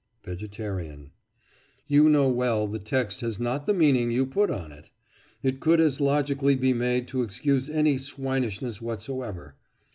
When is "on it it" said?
4.49-5.59